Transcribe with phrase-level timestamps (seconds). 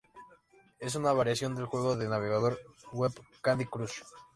[0.79, 2.59] Es una variación del juego de navegador
[2.91, 3.11] web
[3.41, 4.01] "Candy Crush".